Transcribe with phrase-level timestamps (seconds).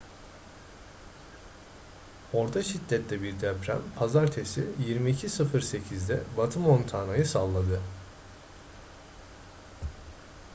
[2.33, 7.79] orta şiddette bir deprem pazartesi 22:08'de batı montana'yı salladı